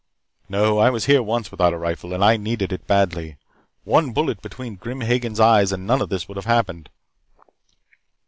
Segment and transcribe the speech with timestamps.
[0.49, 0.79] "No.
[0.79, 3.37] I was here once without a rifle, and I needed it badly.
[3.83, 6.89] One bullet between Grim Hagen's eyes and none of this would have happened."